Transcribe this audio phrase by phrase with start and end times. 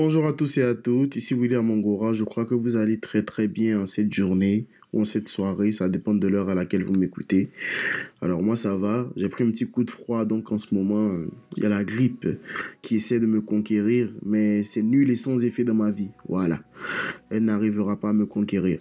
[0.00, 2.12] Bonjour à tous et à toutes, ici William Mangora.
[2.12, 5.72] Je crois que vous allez très très bien en cette journée ou en cette soirée,
[5.72, 7.50] ça dépend de l'heure à laquelle vous m'écoutez.
[8.20, 11.12] Alors moi ça va, j'ai pris un petit coup de froid donc en ce moment
[11.56, 12.28] il y a la grippe
[12.80, 16.12] qui essaie de me conquérir mais c'est nul et sans effet dans ma vie.
[16.28, 16.60] Voilà,
[17.30, 18.78] elle n'arrivera pas à me conquérir.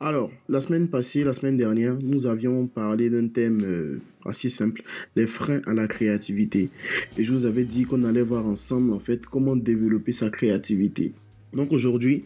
[0.00, 4.82] Alors, la semaine passée, la semaine dernière, nous avions parlé d'un thème euh, assez simple,
[5.16, 6.70] les freins à la créativité.
[7.16, 11.14] Et je vous avais dit qu'on allait voir ensemble, en fait, comment développer sa créativité.
[11.52, 12.22] Donc aujourd'hui,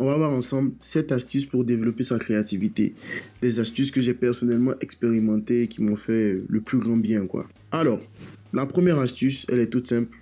[0.00, 2.94] on va voir ensemble 7 astuces pour développer sa créativité.
[3.40, 7.46] Des astuces que j'ai personnellement expérimentées et qui m'ont fait le plus grand bien, quoi.
[7.70, 8.00] Alors,
[8.52, 10.16] la première astuce, elle est toute simple,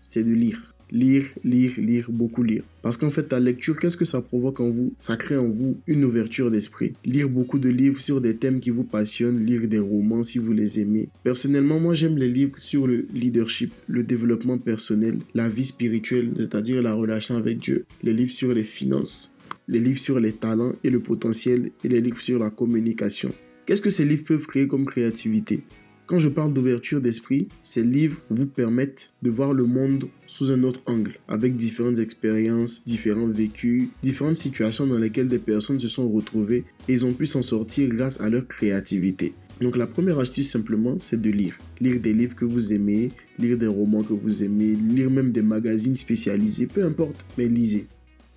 [0.00, 0.75] c'est de lire.
[0.92, 2.62] Lire, lire, lire, beaucoup lire.
[2.82, 4.92] Parce qu'en fait, la lecture, qu'est-ce que ça provoque en vous?
[5.00, 6.92] Ça crée en vous une ouverture d'esprit.
[7.04, 10.52] Lire beaucoup de livres sur des thèmes qui vous passionnent, lire des romans si vous
[10.52, 11.08] les aimez.
[11.24, 16.80] Personnellement, moi j'aime les livres sur le leadership, le développement personnel, la vie spirituelle, c'est-à-dire
[16.82, 20.90] la relation avec Dieu, les livres sur les finances, les livres sur les talents et
[20.90, 23.34] le potentiel et les livres sur la communication.
[23.66, 25.64] Qu'est-ce que ces livres peuvent créer comme créativité?
[26.06, 30.62] Quand je parle d'ouverture d'esprit, ces livres vous permettent de voir le monde sous un
[30.62, 36.08] autre angle, avec différentes expériences, différents vécus, différentes situations dans lesquelles des personnes se sont
[36.08, 39.34] retrouvées et ils ont pu s'en sortir grâce à leur créativité.
[39.60, 41.58] Donc la première astuce simplement, c'est de lire.
[41.80, 45.42] Lire des livres que vous aimez, lire des romans que vous aimez, lire même des
[45.42, 47.86] magazines spécialisés, peu importe, mais lisez.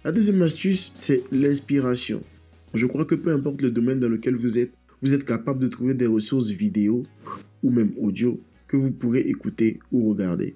[0.03, 2.23] La deuxième astuce, c'est l'inspiration.
[2.73, 5.67] Je crois que peu importe le domaine dans lequel vous êtes, vous êtes capable de
[5.67, 7.05] trouver des ressources vidéo
[7.63, 10.55] ou même audio que vous pourrez écouter ou regarder.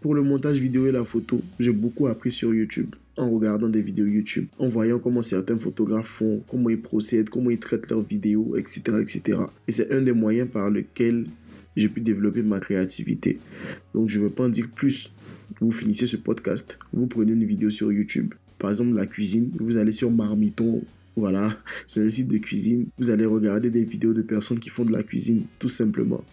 [0.00, 3.80] Pour le montage vidéo et la photo, j'ai beaucoup appris sur YouTube en regardant des
[3.80, 8.02] vidéos YouTube, en voyant comment certains photographes font, comment ils procèdent, comment ils traitent leurs
[8.02, 8.82] vidéos, etc.
[9.00, 9.38] etc.
[9.68, 11.26] Et c'est un des moyens par lesquels
[11.76, 13.38] j'ai pu développer ma créativité.
[13.94, 15.12] Donc je ne veux pas en dire plus.
[15.60, 18.34] Vous finissez ce podcast, vous prenez une vidéo sur YouTube.
[18.58, 20.82] Par exemple, la cuisine, vous allez sur Marmiton
[21.16, 22.86] voilà, c'est un site de cuisine.
[22.98, 26.24] Vous allez regarder des vidéos de personnes qui font de la cuisine, tout simplement.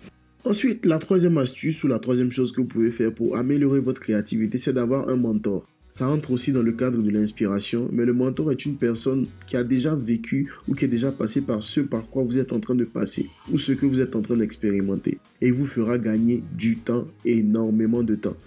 [0.44, 4.02] Ensuite, la troisième astuce ou la troisième chose que vous pouvez faire pour améliorer votre
[4.02, 5.68] créativité, c'est d'avoir un mentor.
[5.92, 9.56] Ça entre aussi dans le cadre de l'inspiration, mais le mentor est une personne qui
[9.56, 12.60] a déjà vécu ou qui est déjà passé par ce par quoi vous êtes en
[12.60, 16.44] train de passer ou ce que vous êtes en train d'expérimenter et vous fera gagner
[16.58, 18.38] du temps, énormément de temps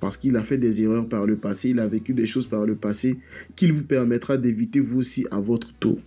[0.00, 2.64] parce qu'il a fait des erreurs par le passé, il a vécu des choses par
[2.64, 3.18] le passé
[3.56, 5.98] qu'il vous permettra d'éviter vous aussi à votre tour.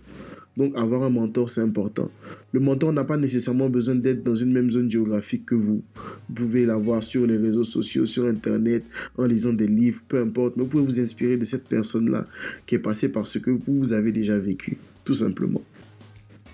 [0.56, 2.10] Donc avoir un mentor, c'est important.
[2.52, 5.82] Le mentor n'a pas nécessairement besoin d'être dans une même zone géographique que vous.
[6.28, 8.84] Vous pouvez l'avoir sur les réseaux sociaux, sur Internet,
[9.16, 10.56] en lisant des livres, peu importe.
[10.56, 12.26] Mais vous pouvez vous inspirer de cette personne-là
[12.66, 15.62] qui est passée par ce que vous, vous avez déjà vécu, tout simplement.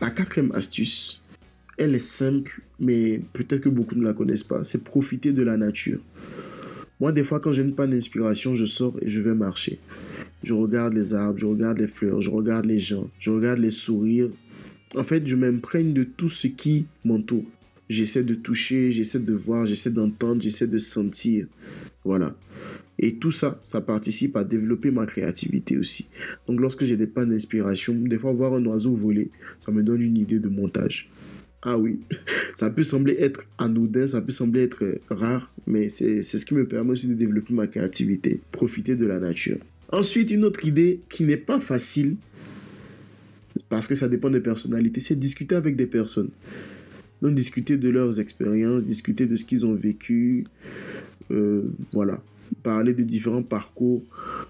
[0.01, 1.25] La quatrième astuce,
[1.77, 4.63] elle est simple, mais peut-être que beaucoup ne la connaissent pas.
[4.63, 5.99] C'est profiter de la nature.
[7.01, 9.79] Moi, des fois, quand je n'ai pas d'inspiration, je sors et je vais marcher.
[10.43, 13.71] Je regarde les arbres, je regarde les fleurs, je regarde les gens, je regarde les
[13.71, 14.31] sourires.
[14.95, 17.45] En fait, je m'imprègne de tout ce qui m'entoure.
[17.89, 21.47] J'essaie de toucher, j'essaie de voir, j'essaie d'entendre, j'essaie de sentir.
[22.05, 22.37] Voilà.
[22.99, 26.11] Et tout ça, ça participe à développer ma créativité aussi.
[26.47, 30.03] Donc lorsque j'ai des pannes d'inspiration, des fois voir un oiseau voler, ça me donne
[30.03, 31.11] une idée de montage.
[31.63, 32.01] Ah oui,
[32.55, 36.67] ça peut sembler être anodin, ça peut sembler être rare, mais c'est ce qui me
[36.67, 39.59] permet aussi de développer ma créativité, profiter de la nature.
[39.91, 42.17] Ensuite, une autre idée qui n'est pas facile,
[43.69, 46.31] parce que ça dépend des personnalités, c'est discuter avec des personnes.
[47.23, 50.45] Donc discuter de leurs expériences, discuter de ce qu'ils ont vécu,
[51.31, 51.63] euh,
[51.93, 52.23] voilà,
[52.63, 54.05] parler de différents parcours.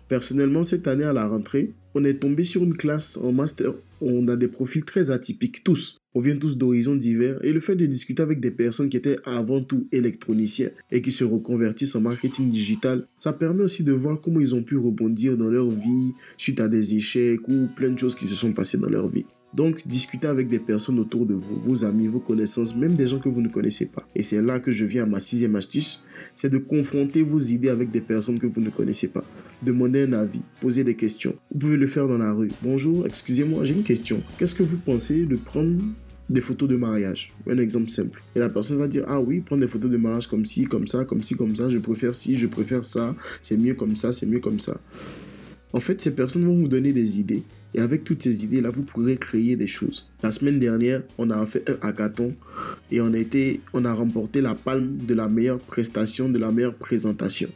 [0.08, 4.28] Personnellement, cette année à la rentrée, on est tombé sur une classe en master on
[4.28, 5.97] a des profils très atypiques, tous.
[6.18, 9.18] On vient tous d'horizons divers et le fait de discuter avec des personnes qui étaient
[9.24, 14.20] avant tout électroniciens et qui se reconvertissent en marketing digital, ça permet aussi de voir
[14.20, 17.98] comment ils ont pu rebondir dans leur vie suite à des échecs ou plein de
[18.00, 19.26] choses qui se sont passées dans leur vie.
[19.54, 23.20] Donc, discutez avec des personnes autour de vous, vos amis, vos connaissances, même des gens
[23.20, 24.04] que vous ne connaissez pas.
[24.16, 26.04] Et c'est là que je viens à ma sixième astuce,
[26.34, 29.24] c'est de confronter vos idées avec des personnes que vous ne connaissez pas.
[29.62, 31.36] Demandez un avis, posez des questions.
[31.52, 32.50] Vous pouvez le faire dans la rue.
[32.60, 34.20] Bonjour, excusez-moi, j'ai une question.
[34.36, 35.80] Qu'est-ce que vous pensez de prendre
[36.28, 37.32] des photos de mariage.
[37.48, 38.22] Un exemple simple.
[38.36, 40.86] Et la personne va dire, ah oui, prendre des photos de mariage comme ci, comme
[40.86, 44.12] ça, comme ci, comme ça, je préfère ci, je préfère ça, c'est mieux comme ça,
[44.12, 44.80] c'est mieux comme ça.
[45.72, 47.42] En fait, ces personnes vont vous donner des idées
[47.74, 50.10] et avec toutes ces idées-là, vous pourrez créer des choses.
[50.22, 52.34] La semaine dernière, on a fait un hackathon
[52.90, 56.50] et on a, été, on a remporté la palme de la meilleure prestation, de la
[56.50, 57.50] meilleure présentation.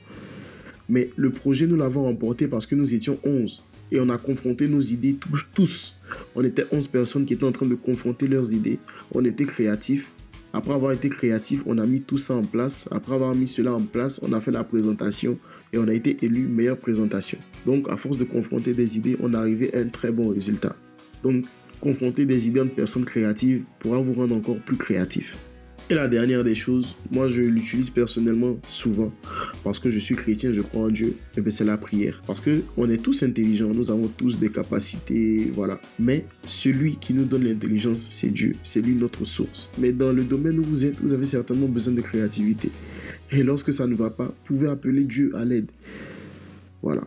[0.89, 4.67] Mais le projet, nous l'avons remporté parce que nous étions 11 et on a confronté
[4.67, 5.17] nos idées
[5.55, 5.97] tous.
[6.35, 8.79] On était 11 personnes qui étaient en train de confronter leurs idées.
[9.12, 10.11] On était créatifs
[10.55, 12.89] Après avoir été créatif, on a mis tout ça en place.
[12.91, 15.39] Après avoir mis cela en place, on a fait la présentation
[15.73, 17.39] et on a été élu meilleure présentation.
[17.65, 20.75] Donc, à force de confronter des idées, on est arrivé à un très bon résultat.
[21.23, 21.44] Donc,
[21.81, 25.37] confronter des idées à une personne créative pourra vous rendre encore plus créatif.
[25.90, 29.12] Et la dernière des choses, moi je l'utilise personnellement souvent
[29.62, 32.23] parce que je suis chrétien, je crois en Dieu, et bien c'est la prière.
[32.26, 35.81] Parce que on est tous intelligents, nous avons tous des capacités, voilà.
[35.99, 39.70] Mais celui qui nous donne l'intelligence, c'est Dieu, c'est lui notre source.
[39.76, 42.70] Mais dans le domaine où vous êtes, vous avez certainement besoin de créativité.
[43.31, 45.70] Et lorsque ça ne va pas, vous pouvez appeler Dieu à l'aide.
[46.82, 47.02] Voilà.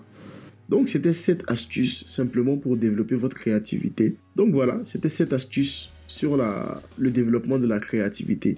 [0.70, 4.18] Donc c'était cette astuce simplement pour développer votre créativité.
[4.36, 8.58] Donc voilà, c'était cette astuce sur la, le développement de la créativité.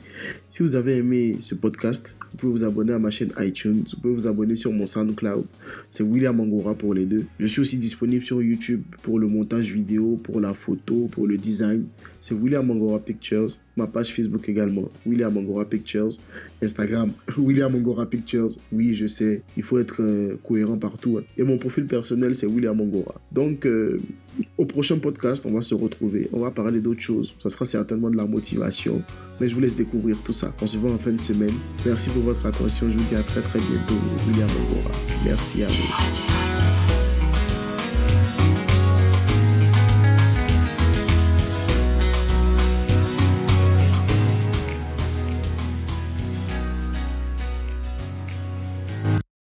[0.50, 4.02] Si vous avez aimé ce podcast, vous pouvez vous abonner à ma chaîne iTunes, vous
[4.02, 5.46] pouvez vous abonner sur mon SoundCloud,
[5.90, 7.26] c'est William Angora pour les deux.
[7.40, 11.38] Je suis aussi disponible sur YouTube pour le montage vidéo, pour la photo, pour le
[11.38, 11.86] design.
[12.20, 16.14] C'est William Angora Pictures, ma page Facebook également, William Angora Pictures,
[16.62, 18.52] Instagram, William Angora Pictures.
[18.72, 21.20] Oui, je sais, il faut être euh, cohérent partout.
[21.20, 21.24] Hein.
[21.38, 23.22] Et mon profil personnel, c'est William Angora.
[23.32, 24.02] Donc, euh,
[24.58, 27.36] au prochain podcast, on va se retrouver, on va parler d'autres choses.
[27.40, 29.02] Ça sera certainement de la motivation,
[29.40, 30.54] mais je vous laisse découvrir tout ça.
[30.62, 31.54] On se voit en fin de semaine.
[31.86, 32.90] Merci pour votre attention.
[32.90, 33.96] Je vous dis à très très bientôt.
[34.28, 34.50] William.
[35.26, 36.57] Merci à vous.